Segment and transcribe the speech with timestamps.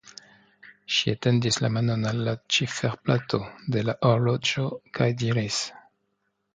[0.95, 3.43] Ŝi etendis la manon al la ciferplato
[3.77, 5.65] de la horloĝo kaj diris.